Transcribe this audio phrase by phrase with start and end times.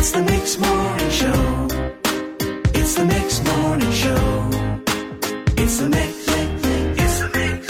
[0.00, 1.66] It's the Mix Morning Show.
[2.72, 4.48] It's the Mix Morning Show.
[5.60, 6.24] It's the Mix.
[7.00, 7.66] It's the Mix.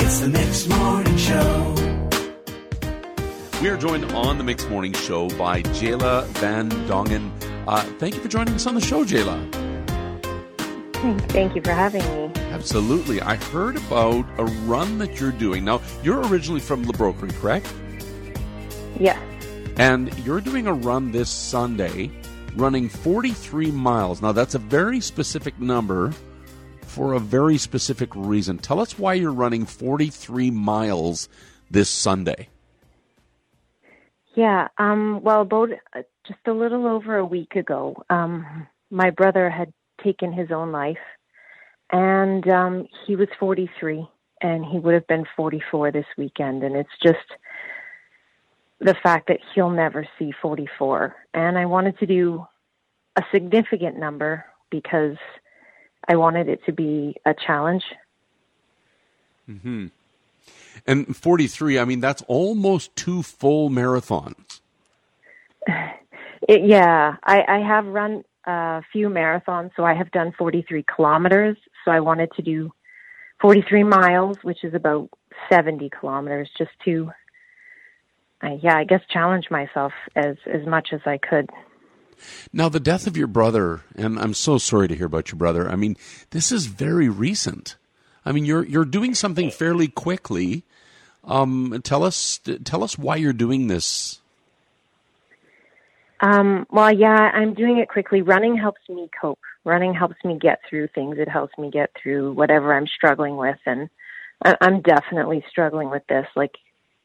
[0.00, 1.74] It's the Mix Morning Show.
[3.60, 7.32] We are joined on the Mixed Morning Show by Jaala Van Dongen.
[7.66, 9.36] Uh, thank you for joining us on the show, Jaala.
[11.32, 12.40] Thank you for having me.
[12.52, 13.20] Absolutely.
[13.20, 15.64] I heard about a run that you're doing.
[15.64, 17.74] Now, you're originally from La Broquerie, correct?
[19.00, 19.18] Yes.
[19.78, 22.10] And you're doing a run this Sunday,
[22.56, 24.20] running 43 miles.
[24.20, 26.12] Now, that's a very specific number
[26.82, 28.58] for a very specific reason.
[28.58, 31.28] Tell us why you're running 43 miles
[31.70, 32.48] this Sunday.
[34.34, 34.66] Yeah.
[34.78, 39.72] Um, well, about uh, just a little over a week ago, um, my brother had
[40.02, 40.98] taken his own life,
[41.92, 44.08] and um, he was 43,
[44.42, 46.64] and he would have been 44 this weekend.
[46.64, 47.18] And it's just
[48.80, 51.14] the fact that he'll never see 44.
[51.34, 52.46] And I wanted to do
[53.16, 55.16] a significant number because
[56.06, 57.82] I wanted it to be a challenge.
[59.48, 59.86] Mm-hmm.
[60.86, 64.60] And 43, I mean, that's almost two full marathons.
[66.48, 71.56] It, yeah, I, I have run a few marathons, so I have done 43 kilometers.
[71.84, 72.72] So I wanted to do
[73.40, 75.10] 43 miles, which is about
[75.50, 77.10] 70 kilometers, just to,
[78.42, 81.50] yeah, I guess challenge myself as as much as I could.
[82.52, 85.68] Now, the death of your brother, and I'm so sorry to hear about your brother.
[85.68, 85.96] I mean,
[86.30, 87.76] this is very recent.
[88.24, 90.64] I mean, you're you're doing something fairly quickly.
[91.24, 94.20] Um, tell us tell us why you're doing this.
[96.20, 98.22] Um, well, yeah, I'm doing it quickly.
[98.22, 99.38] Running helps me cope.
[99.64, 101.16] Running helps me get through things.
[101.18, 103.88] It helps me get through whatever I'm struggling with, and
[104.42, 106.26] I'm definitely struggling with this.
[106.34, 106.54] Like,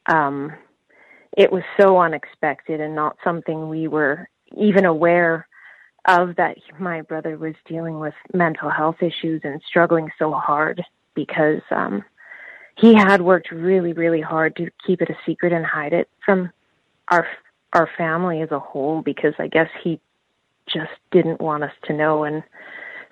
[0.06, 0.52] um,
[1.36, 5.46] it was so unexpected and not something we were even aware
[6.06, 10.82] of that my brother was dealing with mental health issues and struggling so hard
[11.14, 12.04] because um
[12.76, 16.50] he had worked really really hard to keep it a secret and hide it from
[17.08, 17.26] our
[17.74, 20.00] our family as a whole because I guess he
[20.66, 22.24] just didn't want us to know.
[22.24, 22.42] And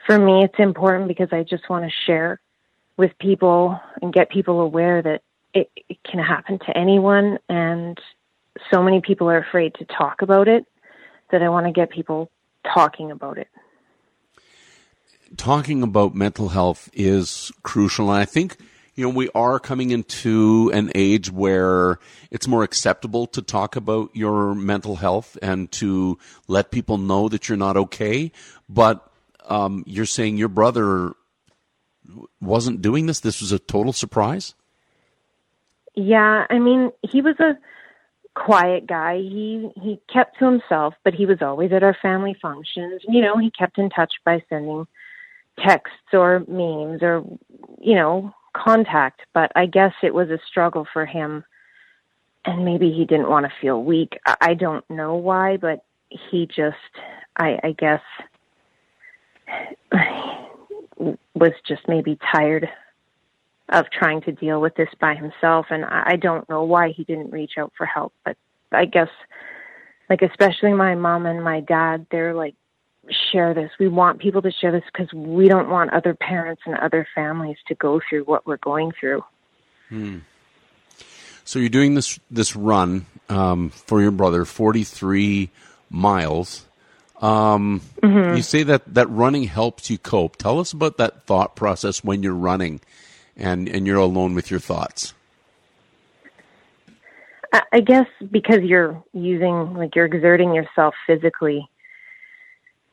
[0.07, 2.41] for me it's important because I just want to share
[2.97, 5.23] with people and get people aware that
[5.55, 7.39] it, it can happen to anyone.
[7.49, 7.99] And
[8.71, 10.67] so many people are afraid to talk about it
[11.31, 12.31] that I want to get people
[12.75, 13.49] talking about it.
[15.37, 18.59] Talking about mental health is crucial, and I think
[18.95, 21.99] you know we are coming into an age where
[22.31, 27.49] it's more acceptable to talk about your mental health and to let people know that
[27.49, 28.31] you're not okay.
[28.69, 29.11] But
[29.47, 31.15] um, you're saying your brother
[32.41, 33.21] wasn't doing this.
[33.21, 34.55] This was a total surprise.
[35.95, 37.57] Yeah, I mean, he was a
[38.35, 39.19] quiet guy.
[39.19, 43.03] He he kept to himself, but he was always at our family functions.
[43.09, 44.87] You know, he kept in touch by sending
[45.59, 47.25] texts or memes or
[47.81, 51.45] you know, contact, but I guess it was a struggle for him
[52.45, 54.19] and maybe he didn't want to feel weak.
[54.27, 56.77] I I don't know why, but he just
[57.37, 58.03] I I guess
[61.35, 62.69] was just maybe tired
[63.73, 67.05] of trying to deal with this by himself and I I don't know why he
[67.05, 68.37] didn't reach out for help but
[68.71, 69.09] I guess
[70.11, 72.55] like especially my mom and my dad they're like
[73.33, 76.77] share this we want people to share this because we don't want other parents and
[76.77, 79.23] other families to go through what we're going through
[79.89, 80.19] Hmm.
[81.45, 85.51] So you're doing this this run um, for your brother, 43
[85.91, 86.65] miles.
[87.21, 88.37] Um, Mhm.
[88.37, 90.37] You say that that running helps you cope.
[90.37, 92.81] Tell us about that thought process when you're running,
[93.37, 95.15] and and you're alone with your thoughts.
[97.73, 101.69] I guess because you're using, like, you're exerting yourself physically,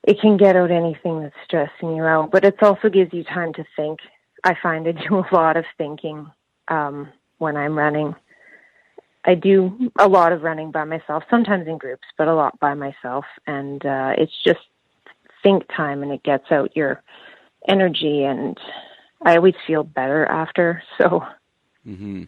[0.03, 2.31] it can get out anything that's stressing you out.
[2.31, 3.99] But it also gives you time to think.
[4.43, 6.29] I find I do a lot of thinking
[6.67, 8.15] um, when I'm running.
[9.25, 12.73] I do a lot of running by myself, sometimes in groups, but a lot by
[12.73, 13.25] myself.
[13.47, 14.59] And uh, it's just
[15.43, 17.01] think time and it gets out your
[17.67, 18.23] energy.
[18.23, 18.57] And
[19.21, 20.83] I always feel better after.
[20.97, 21.25] So,
[21.83, 22.23] hmm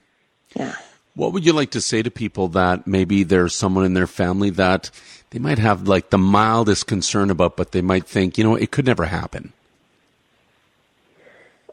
[0.56, 0.76] yeah.
[1.14, 4.50] What would you like to say to people that maybe there's someone in their family
[4.52, 4.90] that
[5.32, 8.72] they might have like the mildest concern about, but they might think, you know, it
[8.72, 9.52] could never happen.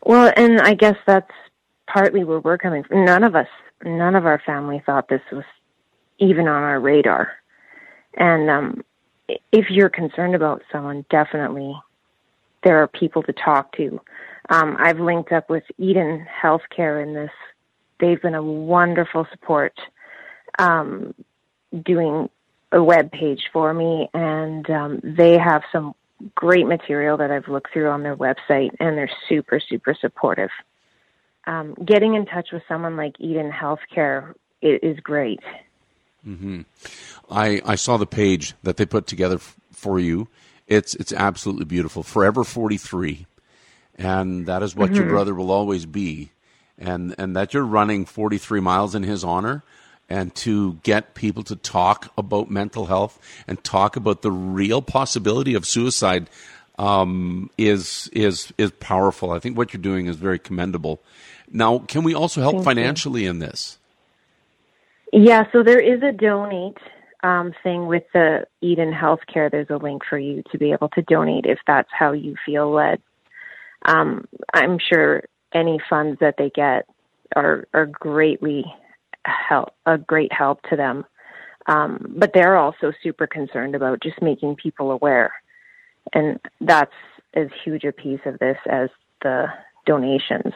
[0.05, 1.31] Well, and I guess that's
[1.87, 3.05] partly where we're coming from.
[3.05, 3.47] None of us,
[3.85, 5.44] none of our family thought this was
[6.19, 7.32] even on our radar.
[8.15, 8.85] And um,
[9.53, 11.75] if you're concerned about someone, definitely
[12.65, 14.00] there are people to talk to.
[14.48, 17.30] Um, I've linked up with Eden Healthcare in this.
[18.00, 19.74] They've been a wonderful support,
[20.58, 21.14] um,
[21.84, 22.30] doing
[22.72, 25.94] a web page for me, and um, they have some
[26.34, 30.50] great material that I've looked through on their website, and they're super, super supportive.
[31.46, 35.40] Um, getting in touch with someone like Eden Healthcare is, is great.
[36.26, 36.62] Mm-hmm.
[37.30, 40.28] I I saw the page that they put together f- for you.
[40.66, 42.02] It's it's absolutely beautiful.
[42.02, 43.26] Forever forty three,
[43.98, 45.00] and that is what mm-hmm.
[45.00, 46.30] your brother will always be,
[46.78, 49.62] and and that you're running forty three miles in his honor
[50.08, 55.54] and to get people to talk about mental health and talk about the real possibility
[55.54, 56.30] of suicide
[56.78, 59.32] um, is is is powerful.
[59.32, 61.00] I think what you're doing is very commendable.
[61.50, 63.30] Now, can we also help Thank financially you.
[63.30, 63.78] in this?
[65.12, 66.76] Yeah, so there is a donate
[67.22, 69.50] um, thing with the Eden Healthcare.
[69.50, 72.70] There's a link for you to be able to donate if that's how you feel
[72.70, 73.00] led.
[73.88, 75.25] Um, I'm sure
[75.55, 76.87] any funds that they get
[77.35, 78.64] are are greatly
[79.25, 81.05] help a great help to them.
[81.67, 85.32] Um, but they're also super concerned about just making people aware,
[86.12, 86.93] and that's
[87.35, 88.88] as huge a piece of this as
[89.23, 89.46] the
[89.87, 90.55] donations.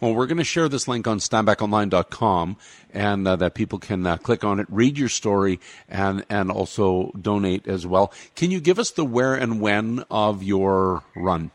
[0.00, 2.56] Well, we're going to share this link on steinbachonline.com
[2.92, 5.58] and uh, that people can uh, click on it, read your story,
[5.88, 8.12] and, and also donate as well.
[8.36, 11.50] Can you give us the where and when of your run?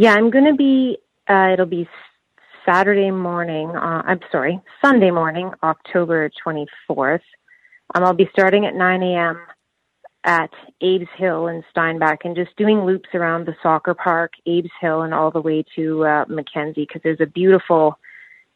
[0.00, 0.96] Yeah, I'm going to be,
[1.28, 1.86] uh, it'll be
[2.64, 7.20] Saturday morning, uh, I'm sorry, Sunday morning, October 24th.
[7.94, 9.38] Um, I'll be starting at 9 a.m.
[10.24, 10.48] at
[10.80, 15.12] Abe's Hill in Steinbach and just doing loops around the soccer park, Abe's Hill, and
[15.12, 17.98] all the way to uh, Mackenzie because there's a beautiful,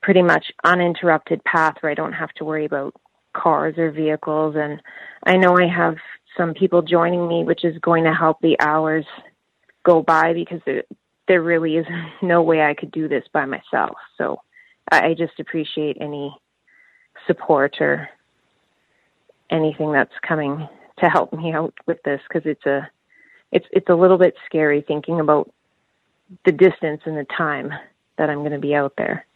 [0.00, 2.94] pretty much uninterrupted path where I don't have to worry about
[3.35, 4.56] cars or vehicles.
[4.56, 4.81] And
[5.26, 5.96] I know I have
[6.38, 9.05] some people joining me, which is going to help the hours
[9.85, 10.62] go by because
[11.29, 11.87] there really is
[12.23, 13.97] no way I could do this by myself.
[14.19, 14.41] So
[14.91, 16.35] I just appreciate any
[17.26, 18.09] support or
[19.50, 20.69] anything that's coming
[20.99, 22.88] to help me out with this because it's a
[23.53, 25.50] it's it's a little bit scary thinking about
[26.44, 27.73] the distance and the time
[28.17, 29.27] that I'm going to be out there.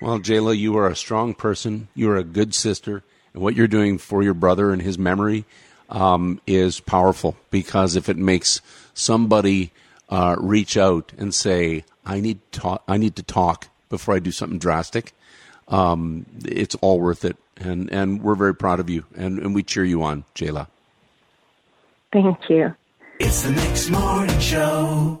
[0.00, 1.88] Well, Jaala, you are a strong person.
[1.94, 3.02] You are a good sister,
[3.32, 5.44] and what you're doing for your brother and his memory
[5.88, 8.60] um, is powerful because if it makes
[8.94, 9.70] somebody
[10.14, 14.20] uh, reach out and say, "I need to talk, I need to talk before I
[14.20, 15.12] do something drastic,"
[15.66, 17.36] um, it's all worth it.
[17.56, 20.68] And and we're very proud of you, and, and we cheer you on, Jaala.
[22.12, 22.74] Thank you.
[23.18, 25.20] It's the Mix Morning Show.